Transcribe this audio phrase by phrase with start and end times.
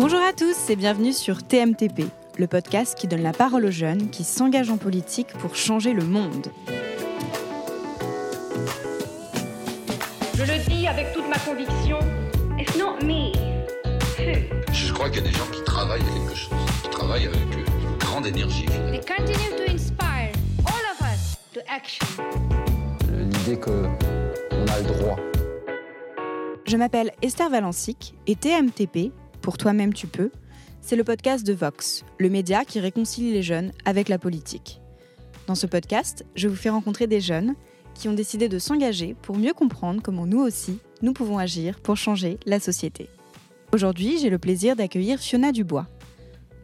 [0.00, 2.04] Bonjour à tous et bienvenue sur TMTP,
[2.38, 6.04] le podcast qui donne la parole aux jeunes qui s'engagent en politique pour changer le
[6.04, 6.52] monde.
[10.36, 11.98] Je le dis avec toute ma conviction,
[12.56, 13.32] it's not me.
[14.72, 16.54] Je crois qu'il y a des gens qui travaillent à quelque chose,
[16.84, 18.66] qui travaillent avec une grande énergie.
[18.66, 20.30] They continue to inspire
[20.64, 22.06] all of us to action.
[23.10, 25.16] L'idée qu'on a le droit.
[26.66, 29.10] Je m'appelle Esther Valencic et TMTP,
[29.48, 30.30] pour toi-même tu peux,
[30.82, 34.82] c'est le podcast de Vox, le média qui réconcilie les jeunes avec la politique.
[35.46, 37.54] Dans ce podcast, je vous fais rencontrer des jeunes
[37.94, 41.96] qui ont décidé de s'engager pour mieux comprendre comment nous aussi, nous pouvons agir pour
[41.96, 43.08] changer la société.
[43.72, 45.86] Aujourd'hui, j'ai le plaisir d'accueillir Fiona Dubois.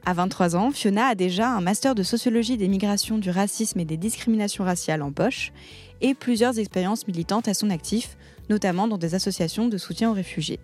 [0.05, 3.87] À 23 ans, Fiona a déjà un master de sociologie des migrations, du racisme et
[3.87, 5.55] des discriminations raciales en poche
[6.03, 8.19] et plusieurs expériences militantes à son actif,
[8.51, 10.61] notamment dans des associations de soutien aux réfugiés.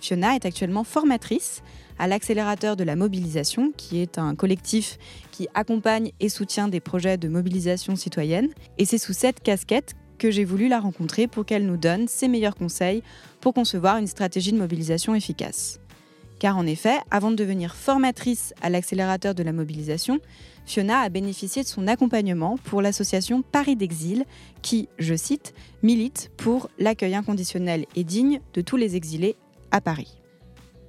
[0.00, 1.62] Fiona est actuellement formatrice
[1.98, 4.98] à l'accélérateur de la mobilisation, qui est un collectif
[5.32, 8.48] qui accompagne et soutient des projets de mobilisation citoyenne.
[8.78, 12.28] Et c'est sous cette casquette que j'ai voulu la rencontrer pour qu'elle nous donne ses
[12.28, 13.02] meilleurs conseils
[13.40, 15.80] pour concevoir une stratégie de mobilisation efficace.
[16.38, 20.18] Car en effet, avant de devenir formatrice à l'accélérateur de la mobilisation,
[20.66, 24.24] Fiona a bénéficié de son accompagnement pour l'association Paris d'Exil
[24.60, 29.36] qui, je cite, milite pour l'accueil inconditionnel et digne de tous les exilés
[29.70, 30.20] à Paris.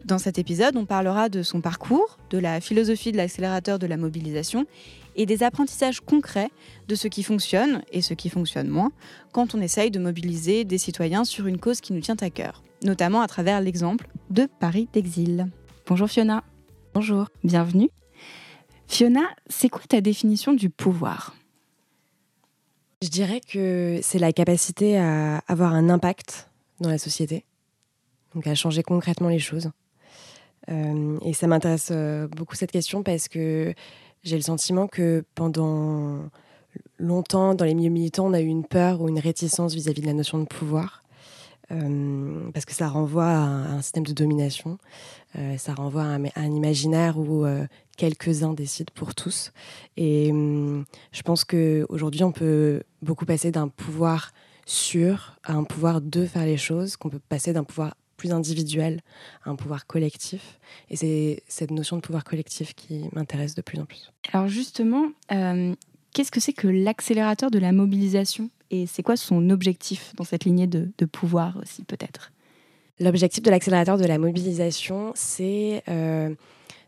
[0.05, 3.97] Dans cet épisode, on parlera de son parcours, de la philosophie de l'accélérateur de la
[3.97, 4.65] mobilisation
[5.17, 6.49] et des apprentissages concrets
[6.87, 8.91] de ce qui fonctionne et ce qui fonctionne moins
[9.33, 12.63] quand on essaye de mobiliser des citoyens sur une cause qui nous tient à cœur,
[12.83, 15.47] notamment à travers l'exemple de Paris d'exil.
[15.87, 16.43] Bonjour Fiona.
[16.93, 17.89] Bonjour, bienvenue.
[18.87, 21.35] Fiona, c'est quoi ta définition du pouvoir?
[23.01, 27.43] Je dirais que c'est la capacité à avoir un impact dans la société,
[28.33, 29.71] donc à changer concrètement les choses.
[30.69, 33.73] Euh, et ça m'intéresse euh, beaucoup cette question parce que
[34.23, 36.29] j'ai le sentiment que pendant
[36.99, 40.07] longtemps, dans les milieux militants, on a eu une peur ou une réticence vis-à-vis de
[40.07, 41.03] la notion de pouvoir.
[41.69, 44.77] Euh, parce que ça renvoie à un, système de domination,
[45.57, 47.45] ça renvoie à un, imaginaire où
[47.97, 49.51] quelques-uns décident pour tous.
[49.97, 54.31] Et hum, je pense qu'aujourd'hui, on peut beaucoup passer d'un pouvoir
[54.65, 59.01] sûr à un pouvoir de faire les choses, qu'on peut passer d'un pouvoir plus individuel
[59.45, 60.59] à un pouvoir collectif.
[60.89, 64.11] Et c'est cette notion de pouvoir collectif qui m'intéresse de plus en plus.
[64.33, 65.73] Alors justement, euh,
[66.13, 70.43] qu'est-ce que c'est que l'accélérateur de la mobilisation et c'est quoi son objectif dans cette
[70.43, 72.33] lignée de, pouvoir aussi peut-être?
[72.99, 76.33] L'objectif de l'accélérateur de la mobilisation, c'est euh,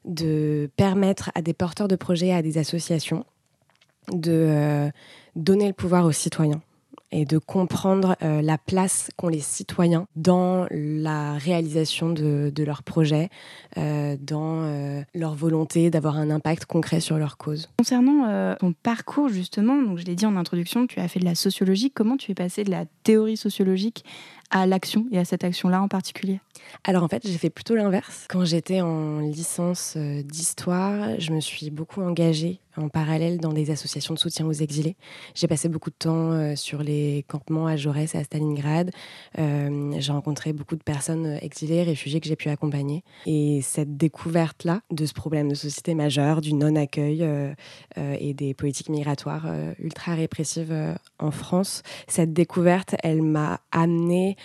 [0.03, 3.25] de permettre à des porteurs de projets, à des associations,
[4.11, 4.89] de euh,
[5.35, 6.61] donner le pouvoir aux citoyens
[7.11, 13.29] et de comprendre euh, la place qu'ont les citoyens dans la réalisation de, leurs projets,
[13.77, 17.69] euh, dans euh, leur volonté d'avoir un impact concret sur leur cause.
[17.77, 21.35] Concernant ton parcours justement, donc je l'ai dit en introduction, tu as fait de la
[21.35, 21.91] sociologie.
[21.91, 24.03] Comment tu es passé de la théorie sociologique
[24.51, 26.39] à l'action et à cette action-là en particulier?
[26.83, 28.25] Alors en fait, j'ai fait plutôt l'inverse.
[28.29, 34.13] Quand j'étais en licence d'histoire, je me suis beaucoup engagée en parallèle dans des associations
[34.13, 34.95] de soutien aux exilés.
[35.35, 38.91] J'ai passé beaucoup de temps euh, sur les campements à Jaurès et à Stalingrad.
[39.37, 43.03] Euh, j'ai rencontré beaucoup de personnes exilées, réfugiées que j'ai pu accompagner.
[43.25, 47.53] Et cette découverte-là de ce problème de société majeur, du non-accueil euh,
[47.97, 49.47] et des politiques migratoires
[49.79, 50.73] ultra répressives
[51.19, 54.37] en France, cette découverte, elle m'a amenée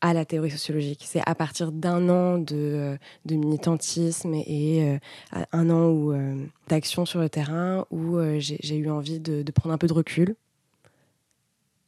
[0.00, 1.04] à la théorie sociologique.
[1.04, 2.96] C'est à partir d'un an de, euh,
[3.26, 4.98] de, militantisme et,
[5.34, 9.74] euh, un an euh, d'action sur le terrain où j'ai eu envie de, de, prendre
[9.74, 10.36] un peu de recul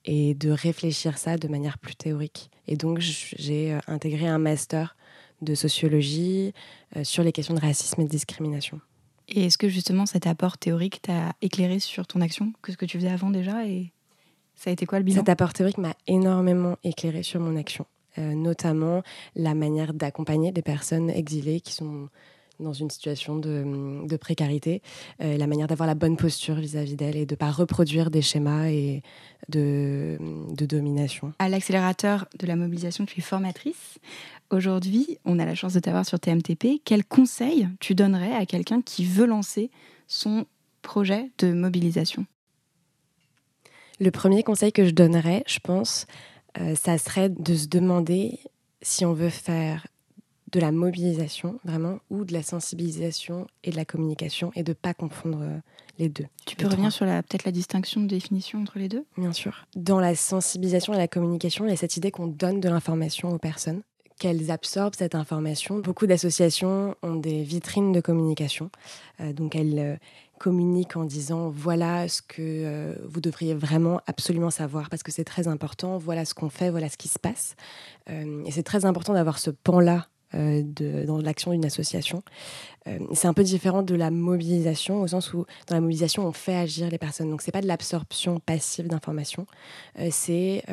[0.04, 2.50] et de réfléchir ça de manière plus théorique.
[2.66, 4.96] Et donc j'ai intégré un master
[5.40, 6.52] de sociologie
[7.02, 8.80] sur les questions de racisme et de discrimination.
[9.28, 12.84] Et est-ce que justement cet apport théorique t'a éclairé sur ton action que ce que
[12.84, 13.92] tu faisais avant déjà et
[14.54, 15.20] ça a été quoi le bilan?
[15.20, 17.86] Cet apport théorique m'a énormément éclairé sur mon action.
[18.18, 19.02] Euh, notamment
[19.36, 22.08] la manière d'accompagner des personnes exilées qui sont
[22.60, 24.82] dans une situation de, précarité,
[25.20, 28.22] euh, la manière d'avoir la bonne posture vis-à-vis d'elles et de ne pas reproduire des
[28.22, 29.02] schémas et
[29.48, 30.18] de,
[30.54, 31.32] de domination.
[31.38, 33.98] À l'accélérateur de la mobilisation, tu es formatrice.
[34.50, 36.82] Aujourd'hui, on a la chance de t'avoir sur TMTP.
[36.84, 39.70] Quel conseil tu donnerais à quelqu'un qui veut lancer
[40.06, 40.44] son
[40.82, 42.26] projet de mobilisation?
[44.00, 46.06] Le premier conseil que je donnerais, je pense,
[46.60, 48.38] euh, ça serait de se demander
[48.82, 49.86] si on veut faire
[50.50, 54.74] de la mobilisation vraiment ou de la sensibilisation et de la communication et de ne
[54.74, 55.58] pas confondre euh,
[55.98, 56.26] les deux.
[56.46, 59.04] Tu peux revenir sur peut-être la distinction de définition entre les deux?
[59.16, 59.66] Bien sûr.
[59.76, 63.30] Dans la sensibilisation et la communication, il y a cette idée qu'on donne de l'information
[63.30, 63.82] aux personnes
[64.22, 65.80] qu'elles absorbent cette information.
[65.80, 68.70] Beaucoup d'associations ont des vitrines de communication.
[69.20, 69.96] Euh, donc elles euh,
[70.42, 75.24] communiquent en disant voilà ce que euh, vous devriez vraiment absolument savoir parce que c'est
[75.24, 77.54] très important, voilà ce qu'on fait, voilà ce qui se passe.
[78.08, 80.62] et c'est très important d'avoir ce pan-là euh,
[81.04, 82.22] dans l'action d'une association.
[82.86, 86.32] Euh, c'est un peu différent de la mobilisation, au sens où dans la mobilisation, on
[86.32, 87.28] fait agir les personnes.
[87.28, 89.46] Donc, ce n'est pas de l'absorption passive d'informations,
[89.98, 90.64] euh, c'est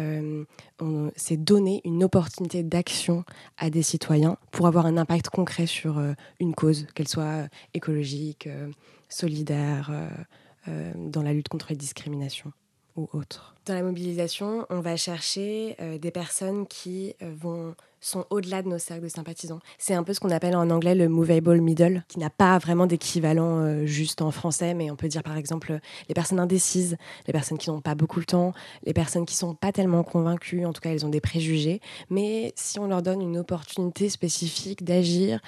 [1.38, 3.26] donner une opportunité d'action
[3.58, 6.02] à des citoyens pour avoir un impact concret sur
[6.40, 8.48] une cause, qu'elle soit écologique,
[9.10, 9.92] solidaire,
[10.68, 12.54] dans la lutte contre les discriminations
[12.96, 13.56] ou autres.
[13.66, 19.04] Dans la mobilisation, on va chercher des personnes qui vont sont au-delà de nos cercles
[19.04, 19.60] de sympathisants.
[19.78, 22.88] C'est un peu ce qu'on appelle en anglais le movable middle, qui n'a pas vraiment
[22.88, 26.98] d'équivalent euh, juste en français, mais on peut dire par exemple les personnes indécises,
[27.28, 28.54] les personnes qui n'ont pas beaucoup le temps,
[28.86, 32.54] les personnes qui sont pas tellement convaincues, en tout cas elles ont des préjugés, mais
[32.56, 35.40] si on leur donne une opportunité spécifique d'agir,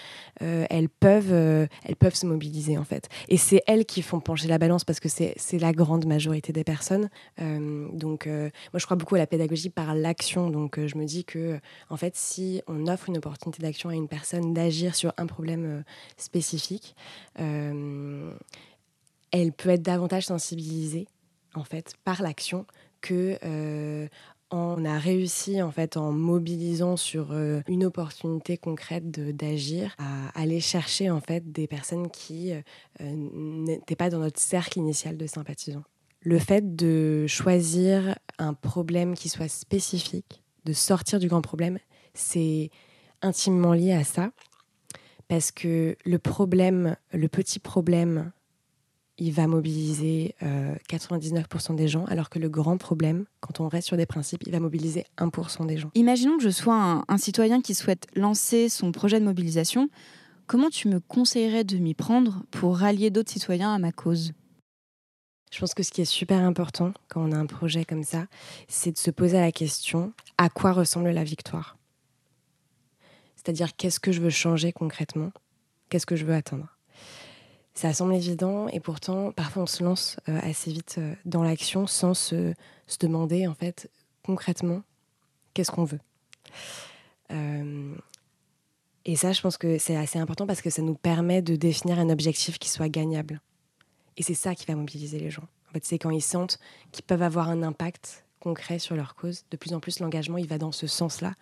[0.41, 3.07] euh, elles, peuvent, euh, elles peuvent se mobiliser en fait.
[3.29, 6.63] Et c'est elles qui font pencher la balance parce que c'est la grande majorité des
[6.63, 7.09] personnes.
[7.37, 11.59] donc moi je crois beaucoup à la pédagogie par l'action, donc je me dis que
[11.89, 15.65] en fait si on offre une opportunité d'action à une personne d'agir sur un problème
[15.65, 15.83] euh,
[16.17, 16.95] spécifique,
[17.39, 18.33] euh,
[19.31, 21.07] elle peut être davantage sensibilisée
[21.53, 22.65] en fait par l'action
[23.01, 24.07] que euh,
[24.51, 27.33] on a réussi en fait en mobilisant sur
[27.67, 32.51] une opportunité concrète d'agir à aller chercher en fait des personnes qui
[32.99, 35.85] n'étaient pas dans notre cercle initial de sympathisants.
[36.19, 41.79] Le fait de choisir un problème qui soit spécifique, de sortir du grand problème,
[42.13, 42.69] c'est
[43.21, 44.31] intimement lié à ça.
[45.27, 48.31] Parce que le problème, le petit problème,
[49.17, 53.87] il va mobiliser 99% euh, des gens, alors que le grand problème, quand on reste
[53.87, 55.91] sur des principes, il va mobiliser 1% des gens.
[55.93, 59.89] Imaginons que je sois un, citoyen qui souhaite lancer son projet de mobilisation.
[60.47, 64.33] Comment tu me conseillerais de m'y prendre pour rallier d'autres citoyens à ma cause?
[65.51, 68.25] Je pense que ce qui est super important quand on a un projet comme ça,
[68.67, 71.77] c'est de se poser la question à quoi ressemble la victoire?
[73.41, 75.31] C'est-à-dire qu'est-ce que je veux changer concrètement,
[75.89, 76.67] qu'est-ce que je veux atteindre?
[77.73, 81.87] Ça semble évident et pourtant parfois on se lance euh, assez vite euh, dans l'action
[81.87, 82.53] sans se,
[82.99, 83.89] demander en fait
[84.23, 84.83] concrètement
[85.53, 86.01] qu'est-ce qu'on veut.
[87.31, 87.95] Euh,
[89.05, 91.97] et ça, je pense que c'est assez important parce que ça nous permet de définir
[91.97, 93.41] un objectif qui soit gagnable.
[94.17, 95.47] Et c'est ça qui va mobiliser les gens.
[95.69, 96.59] En fait, c'est quand ils sentent
[96.91, 99.43] qu'ils peuvent avoir un impact concret sur leur cause.
[99.51, 101.33] De plus en plus, l'engagement, il va dans ce sens-là.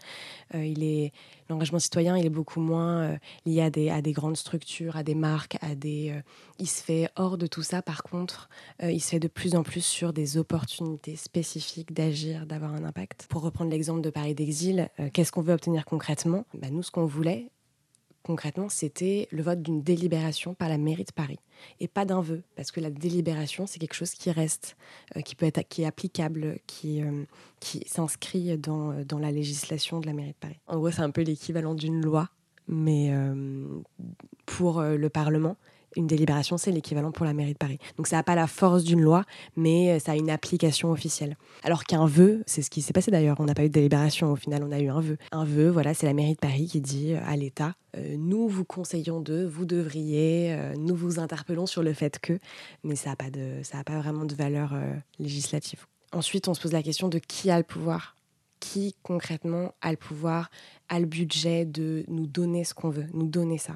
[0.53, 1.11] Euh, il est
[1.49, 5.57] l'engagement citoyen, il est beaucoup moins euh, lié à des, grandes structures, à des marques,
[5.61, 6.11] à des.
[6.11, 6.21] Euh,
[6.59, 7.81] il se fait hors de tout ça.
[7.81, 8.49] Par contre,
[8.83, 13.27] il se fait de plus en plus sur des opportunités spécifiques d'agir, d'avoir un impact.
[13.29, 16.45] Pour reprendre l'exemple de Paris d'exil, qu'est-ce qu'on veut obtenir concrètement?
[16.53, 17.49] Bah, Nous, ce qu'on voulait,
[18.29, 21.39] concrètement, c'était le vote d'une délibération par la mairie de Paris
[21.79, 24.77] et pas d'un vœu, parce que la délibération, c'est quelque chose qui reste,
[25.17, 27.23] euh, qui peut être, qui est applicable, qui, euh,
[27.87, 30.59] s'inscrit dans, euh, dans la législation de la mairie de Paris.
[30.67, 32.29] En gros, c'est un peu l'équivalent d'une loi,
[32.67, 33.11] mais
[34.45, 35.57] pour le Parlement
[35.95, 37.79] une délibération, c'est l'équivalent pour la mairie de Paris.
[37.97, 39.25] Donc ça n'a pas la force d'une loi,
[39.55, 41.37] mais euh, ça a une application officielle.
[41.63, 44.31] Alors qu'un vœu, c'est ce qui s'est passé d'ailleurs, on n'a pas eu de délibération,
[44.31, 45.17] au final on a eu un vœu.
[45.31, 48.47] Un vœu, voilà, c'est la mairie de Paris qui dit euh, à l'État, euh, nous
[48.47, 52.39] vous conseillons de, vous devriez, nous vous interpellons sur le fait que,
[52.83, 53.29] mais ça n'a pas,
[53.83, 54.75] pas vraiment de valeur
[55.17, 55.85] législative.
[56.11, 58.15] Ensuite, on se pose la question de qui a le pouvoir
[58.59, 60.49] qui concrètement a le pouvoir,
[60.89, 63.75] a le budget de nous donner ce qu'on veut, nous donner ça.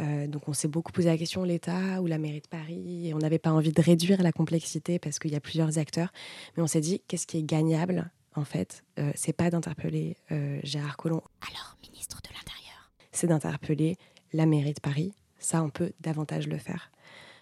[0.00, 3.14] Euh, donc on s'est beaucoup posé la question, l'État ou la mairie de Paris, et
[3.14, 6.12] on n'avait pas envie de réduire la complexité parce qu'il y a plusieurs acteurs,
[6.56, 10.60] mais on s'est dit, qu'est-ce qui est gagnable en fait euh, C'est pas d'interpeller euh,
[10.62, 11.22] Gérard Collomb.
[11.48, 12.90] Alors, ministre de l'Intérieur.
[13.12, 13.96] C'est d'interpeller
[14.32, 15.14] la mairie de Paris.
[15.38, 16.90] Ça, on peut davantage le faire.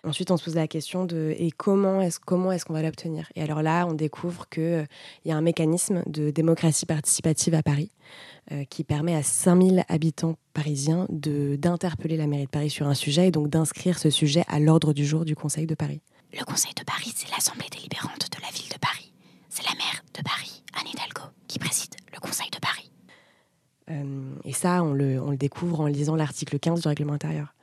[0.02, 3.30] Ensuite, on se pose la question de et comment est-ce comment est-ce qu'on va l'obtenir?
[3.35, 4.85] Et alors là, on découvre que euh,
[5.25, 7.90] il y a un mécanisme de démocratie participative à Paris
[8.52, 12.95] euh, qui permet à 5000 habitants parisiens de d'interpeller la mairie de Paris sur un
[12.95, 16.00] sujet et donc d'inscrire ce sujet à l'ordre du jour du Conseil de Paris.
[16.33, 19.12] Le Conseil de Paris, c'est l'assemblée délibérante de la ville de Paris.
[19.50, 22.90] C'est la maire de Paris, Anne Hidalgo, qui préside le Conseil de Paris.
[23.90, 27.54] Euh, et ça, on le, on le, découvre en lisant l'article 15 du règlement intérieur.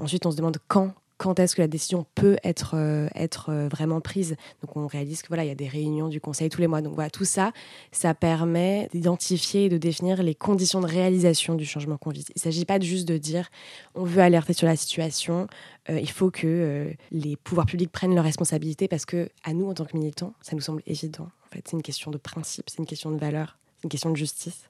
[0.00, 3.68] ensuite, on se demande quand quand est-ce que la décision peut être, euh, être euh,
[3.68, 4.36] vraiment prise.
[4.62, 6.80] Donc on réalise que voilà, il y a des réunions du conseil tous les mois.
[6.80, 7.52] Donc voilà, tout ça,
[7.92, 12.26] ça permet d'identifier et de définir les conditions de réalisation du changement qu'on vise.
[12.30, 13.50] Il ne s'agit pas juste de dire
[13.94, 15.48] on veut alerter sur la situation,
[15.90, 19.74] euh, il faut que les pouvoirs publics prennent leurs responsabilités parce que à nous en
[19.74, 21.28] tant que militants, ça nous semble évident.
[21.46, 24.16] En fait, c'est une question de principe, c'est une question de valeur, une question de
[24.16, 24.68] justice.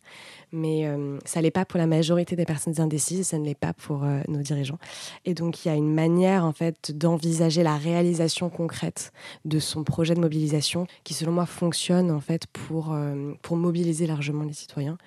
[0.50, 3.74] Mais euh, ça l'est pas pour la majorité des personnes indécises, ça ne l'est pas
[3.74, 4.78] pour euh, nos dirigeants.
[5.24, 9.12] Et donc il y a une manière en fait d'envisager la réalisation concrète
[9.44, 14.44] de son projet de mobilisation qui, selon moi, fonctionne en fait pour euh, mobiliser largement
[14.44, 14.98] les citoyens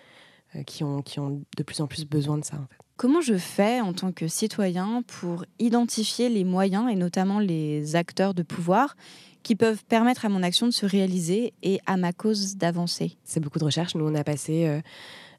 [0.66, 1.02] qui ont
[1.56, 2.58] de plus en plus besoin de ça.
[3.02, 8.36] Comment je fais en tant que citoyen pour identifier les moyens et notamment les acteurs
[8.36, 8.96] de pouvoir
[9.42, 13.18] qui peuvent permettre à mon action de se réaliser et à ma cause d'avancer?
[13.24, 13.96] C'est beaucoup de recherche.
[13.96, 14.82] Nous, on a passé euh,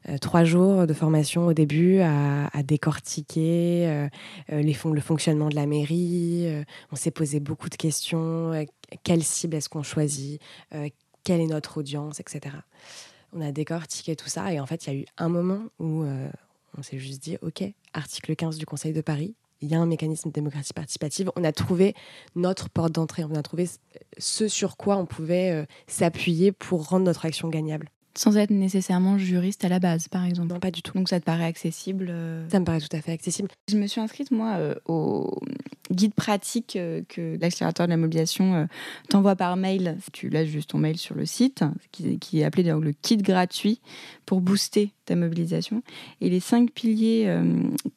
[0.09, 4.09] euh, trois jours de formation au début à, décortiquer
[4.51, 6.65] euh, le fonctionnement de la mairie.
[6.91, 8.51] on s'est posé beaucoup de questions.
[9.03, 10.41] quelle cible est-ce qu'on choisit
[11.23, 12.57] Quelle est notre audience Etc.
[13.31, 16.03] On a décortiqué tout ça et en fait, il y a eu un moment où
[16.77, 17.63] on s'est juste dit, OK,
[17.93, 21.31] article 15 du Conseil de Paris, il y a un mécanisme de démocratie participative.
[21.35, 21.95] On a trouvé
[22.35, 23.69] notre porte d'entrée, on a trouvé
[24.17, 27.89] ce sur quoi on pouvait euh, s'appuyer pour rendre notre action gagnable.
[28.15, 30.53] Sans être nécessairement juriste à la base, par exemple.
[30.53, 30.93] Non, pas du tout.
[30.93, 33.49] Donc ça te paraît accessible euh Ça me paraît tout à fait accessible.
[33.69, 35.39] Je me suis inscrite, moi, euh, au
[35.91, 36.77] guide pratique
[37.09, 38.67] que l'accélérateur de la mobilisation
[39.09, 39.97] t'envoie par mail.
[40.11, 43.79] Tu laisses juste ton mail sur le site, qui, qui est appelé le kit gratuit
[44.25, 45.83] pour booster ta mobilisation.
[46.21, 47.31] Et les cinq piliers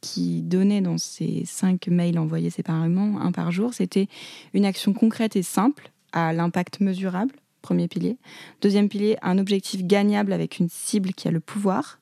[0.01, 4.09] qui donnaient dans ces cinq mails envoyés séparément, un par jour, c'était
[4.53, 7.35] une action concrète et simple à l'impact mesurable,
[7.67, 8.17] premier pilier.
[8.63, 11.99] Deuxième pilier, un objectif gagnable avec une cible qui a le pouvoir.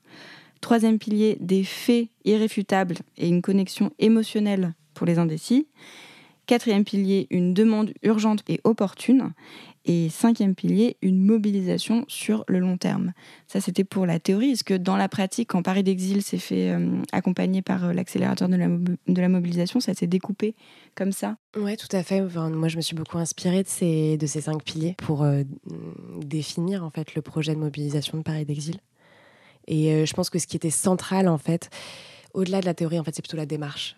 [0.61, 5.67] Troisième pilier, des faits irréfutables et une connexion émotionnelle pour les indécis.
[6.45, 9.33] Quatrième pilier, une demande urgente et opportune.
[9.87, 13.13] Et cinquième pilier, une mobilisation sur le long terme.
[13.49, 14.53] Ça, c'était pour la théorie.
[14.53, 18.49] Est-ce que dans la pratique, quand Paris d'Exil s'est fait euh, accompagner par euh, l'accélérateur
[18.49, 20.55] de la, mobilisation, ça s'est découpé
[20.95, 21.37] comme ça?
[21.59, 22.23] Oui, tout à fait.
[22.23, 25.43] moi, je me suis beaucoup inspirée de ces, cinq piliers pour euh,
[26.19, 28.79] définir en fait le projet de mobilisation de Paris d'Exil.
[29.67, 31.71] Et je pense que ce qui était central, en fait,
[32.35, 33.97] au-delà de la théorie, en fait, c'est plutôt la démarche.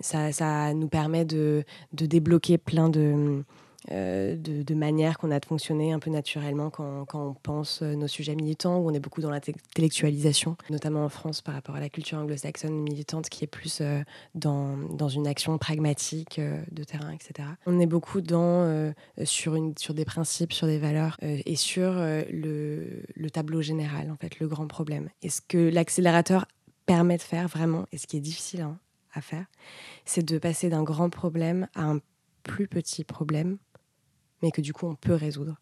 [0.00, 3.42] ça, ça, nous permet de débloquer plein de
[3.90, 8.08] euh, de, manière qu'on a de fonctionner un peu naturellement quand, on pense euh, nos
[8.08, 11.88] sujets militants, où on est beaucoup dans l'intellectualisation, notamment en France par rapport à la
[11.88, 14.02] culture anglo-saxonne militante qui est plus euh,
[14.34, 17.48] dans, dans, une action pragmatique de terrain, etc.
[17.66, 18.92] On est beaucoup dans,
[19.24, 24.16] sur, une, sur des principes, sur des valeurs et sur le, le tableau général, en
[24.16, 25.08] fait, le grand problème.
[25.22, 26.46] Et ce que l'accélérateur
[26.86, 28.78] permet de faire vraiment, et ce qui est difficile hein,
[29.12, 29.46] à faire,
[30.04, 32.00] c'est de passer d'un grand problème à un
[32.42, 33.58] plus petit problème
[34.44, 35.56] mais que du coup on peut résoudre.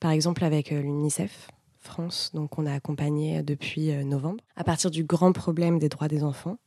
[0.00, 4.42] Par exemple avec euh, l'UNICEF France, donc on a accompagné euh, depuis euh, novembre.
[4.56, 6.58] À partir du grand problème des droits des enfants,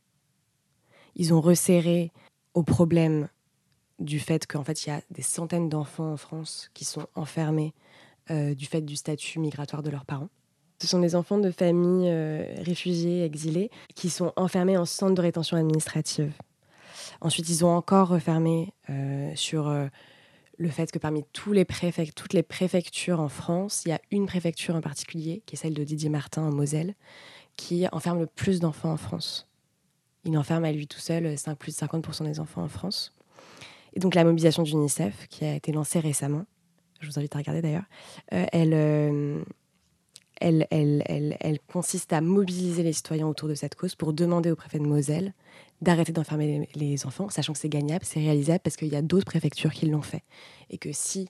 [1.16, 2.10] ils ont resserré
[2.54, 3.28] au problème
[3.98, 7.74] du fait qu'en fait il y a des centaines d'enfants en France qui sont enfermés
[8.30, 10.28] du fait du statut migratoire de leurs parents.
[10.80, 12.08] Ce sont des enfants de familles
[12.62, 16.32] réfugiées, exilées, qui sont enfermés en centre de rétention administrative.
[17.20, 18.72] Ensuite, ils ont encore refermé
[19.34, 19.68] sur
[20.60, 21.64] le fait que parmi tous les
[22.14, 25.72] toutes les préfectures en France, il y a une préfecture en particulier, qui est celle
[25.72, 26.94] de Didier Martin en Moselle,
[27.56, 29.48] qui enferme le plus d'enfants en France.
[30.24, 33.14] Il enferme à lui tout seul 5, plus de 50% des enfants en France.
[33.94, 36.44] Et donc la mobilisation d'UNICEF, qui a été lancée récemment,
[37.00, 37.86] je vous invite à regarder d'ailleurs,
[38.34, 39.42] euh, elle, euh,
[40.42, 44.56] elle, elle, elle, consiste à mobiliser les citoyens autour de cette cause pour demander au
[44.56, 45.32] préfet de Moselle
[45.80, 49.26] d'arrêter d'enfermer les, enfants, sachant que c'est gagnable, c'est réalisable parce qu'il y a d'autres
[49.26, 50.22] préfectures qui l'ont fait.
[50.68, 51.28] Et que si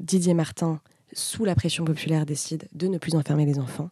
[0.00, 0.80] Didier Martin,
[1.12, 3.90] sous la pression populaire, décide de ne plus enfermer les enfants,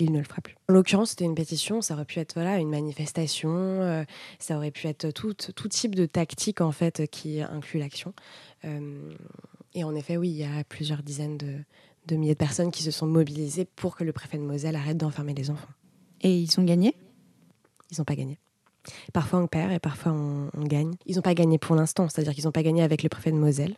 [0.00, 0.54] il ne le fera plus.
[0.68, 4.04] En l'occurrence, c'était une pétition, ça aurait pu être voilà, une manifestation, euh,
[4.38, 8.14] ça aurait pu être tout, tout, type de tactique en fait qui inclut l'action.
[8.64, 9.12] Euh,
[9.74, 11.56] et en effet, oui, il y a plusieurs dizaines de,
[12.06, 14.96] de milliers de personnes qui se sont mobilisées pour que le préfet de Moselle arrête
[14.96, 15.68] d'enfermer les enfants.
[16.22, 16.94] Et ils ont gagné?
[17.90, 18.38] Ils n'ont pas gagné.
[19.12, 20.94] Parfois on perd et parfois on, gagne.
[21.06, 23.36] Ils n'ont pas gagné pour l'instant, c'est-à-dire qu'ils n'ont pas gagné avec le préfet de
[23.36, 23.76] Moselle.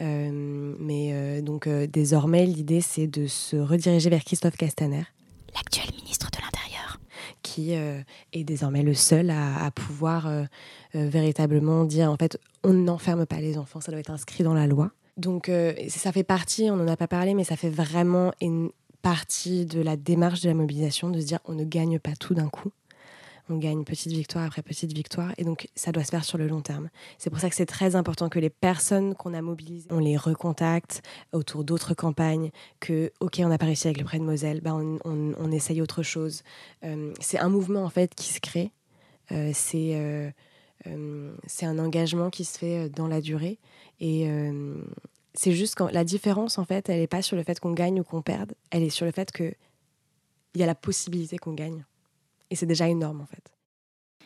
[0.00, 5.04] Euh, mais euh, donc euh, désormais, l'idée c'est de se rediriger vers Christophe Castaner,
[5.54, 7.00] l'actuel ministre de l'Intérieur,
[7.42, 10.28] qui est désormais le seul à, à pouvoir
[10.92, 14.66] véritablement dire en fait, on n'enferme pas les enfants, ça doit être inscrit dans la
[14.66, 14.90] loi.
[15.16, 15.50] Donc
[15.88, 18.70] ça fait partie, on n'en a pas parlé, mais ça fait vraiment une
[19.06, 22.34] partie de la démarche de la mobilisation de se dire on ne gagne pas tout
[22.34, 22.72] d'un coup
[23.48, 26.48] on gagne petite victoire après petite victoire, et donc ça doit se faire sur le
[26.48, 26.88] long terme.
[27.18, 30.16] C'est pour ça que c'est très important que les personnes qu'on a mobilisées, on les
[30.16, 32.50] recontacte autour d'autres campagnes,
[32.80, 36.02] que ok, on n'a pas réussi avec le prêt de Moselle, bah on, essaye autre
[36.02, 36.42] chose.
[36.84, 38.72] Euh, c'est un mouvement en fait qui se crée,
[39.32, 40.30] euh, c'est euh,
[41.46, 43.58] c'est un engagement qui se fait dans la durée,
[43.98, 44.28] et
[45.34, 48.00] c'est juste quand la différence, en fait, elle n'est pas sur le fait qu'on gagne
[48.00, 49.54] ou qu'on perde, elle est sur le fait qu'il
[50.54, 51.84] y a la possibilité qu'on gagne.
[52.50, 53.52] Et c'est déjà énorme, en fait.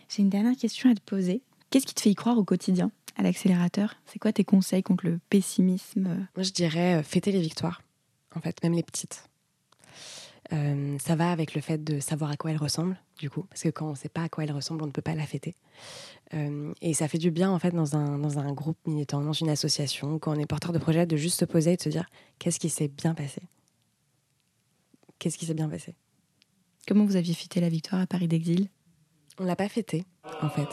[0.08, 1.42] J'ai une dernière question à te poser.
[1.70, 3.94] Qu'est-ce qui te fait y croire au quotidien, à l'accélérateur?
[4.06, 6.26] C'est quoi tes conseils contre le pessimisme?
[6.34, 7.82] Moi, je dirais euh, fêter les victoires,
[8.34, 9.24] en fait, même les petites.
[10.52, 13.62] Euh, ça va avec le fait de savoir à quoi elle ressemble, du coup, parce
[13.62, 15.26] que quand on ne sait pas à quoi elle ressemble, on ne peut pas la
[15.26, 15.54] fêter.
[16.34, 19.32] Euh, et ça fait du bien, en fait, dans un, dans un groupe militant, dans
[19.32, 21.88] une association, quand on est porteur de projet, de juste se poser et de se
[21.88, 22.06] dire
[22.40, 23.42] qu'est-ce qui s'est bien passé?
[25.20, 25.94] Qu'est-ce qui s'est bien passé?
[26.88, 28.68] Comment vous aviez fêté la victoire à Paris d'Exil?
[29.38, 30.04] On l'a pas fêté,
[30.42, 30.68] en fait.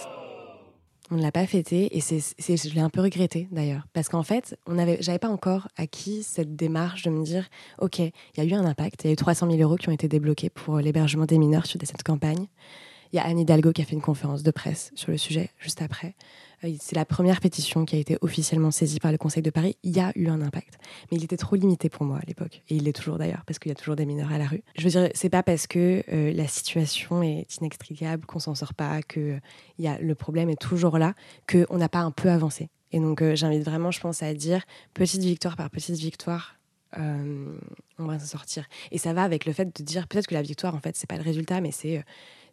[1.09, 3.87] On ne l'a pas fêté et c'est, je l'ai un peu regretté d'ailleurs.
[3.93, 7.47] Parce qu'en fait, on avait, j'avais pas encore acquis cette démarche de me dire
[7.79, 9.87] ok, il y a eu un impact, il y a eu 300 000 euros qui
[9.87, 12.47] ont été débloqués pour l'hébergement des mineurs sur cette campagne.
[13.11, 15.51] Il y a Anne Hidalgo qui a fait une conférence de presse sur le sujet
[15.59, 16.15] juste après.
[16.63, 19.77] Euh, c'est la première pétition qui a été officiellement saisie par le Conseil de Paris.
[19.83, 20.79] Il y a eu un impact,
[21.11, 23.59] mais il était trop limité pour moi à l'époque, et il l'est toujours d'ailleurs, parce
[23.59, 24.63] qu'il y a toujours des mineurs à la rue.
[24.77, 28.73] Je veux dire, c'est pas parce que euh, la situation est inextricable qu'on s'en sort
[28.73, 29.39] pas, que
[29.77, 31.13] y a, le problème est toujours là,
[31.49, 32.69] qu'on n'a pas un peu avancé.
[32.91, 36.55] Et donc, euh, j'invite vraiment, je pense, à dire petite victoire par petite victoire,
[36.95, 38.65] on va s'en sortir.
[38.89, 41.05] Et ça va avec le fait de dire peut-être que la victoire, en fait, c'est
[41.05, 42.03] pas le résultat, mais c'est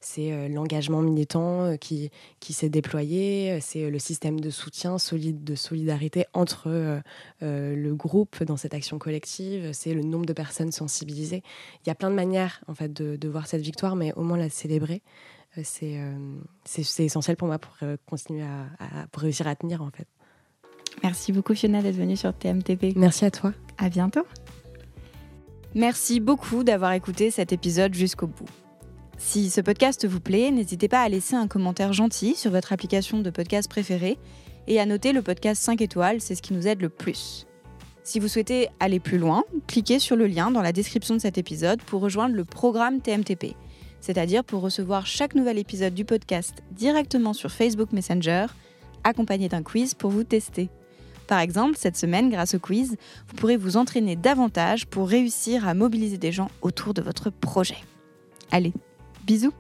[0.04, 4.98] c'est euh, l'engagement militant euh, qui, qui s'est déployé, euh, c'est le système de soutien
[4.98, 7.02] solide, de solidarité entre
[7.40, 11.42] le groupe dans cette action collective, c'est le nombre de personnes sensibilisées.
[11.84, 14.36] Il y a plein de manières en fait de, voir cette victoire, mais au moins
[14.36, 15.02] la célébrer,
[15.62, 15.98] c'est
[16.98, 20.06] essentiel pour moi pour continuer à, pour réussir à tenir en fait.
[21.02, 22.96] Merci beaucoup Fiona d'être venue sur TMTP.
[22.96, 23.52] Merci à toi.
[23.78, 24.26] À bientôt.
[25.74, 28.63] Merci beaucoup d'avoir écouté cet épisode jusqu'au bout.
[29.16, 33.20] Si ce podcast vous plaît, n'hésitez pas à laisser un commentaire gentil sur votre application
[33.20, 34.18] de podcast préférée
[34.66, 37.46] et à noter le podcast 5 étoiles, c'est ce qui nous aide le plus.
[38.02, 41.38] Si vous souhaitez aller plus loin, cliquez sur le lien dans la description de cet
[41.38, 43.54] épisode pour rejoindre le programme TMTP,
[44.00, 48.46] c'est-à-dire pour recevoir chaque nouvel épisode du podcast directement sur Facebook Messenger,
[49.04, 50.68] accompagné d'un quiz pour vous tester.
[51.26, 52.96] Par exemple, cette semaine, grâce au quiz,
[53.28, 57.78] vous pourrez vous entraîner davantage pour réussir à mobiliser des gens autour de votre projet.
[58.50, 58.74] Allez,
[59.26, 59.52] Bisous